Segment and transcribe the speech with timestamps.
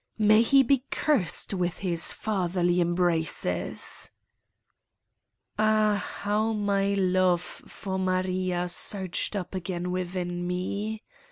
[0.17, 4.09] May he be cursed with his fatherly embraces!
[5.59, 11.03] Ah, how my love for Maria surged up again within me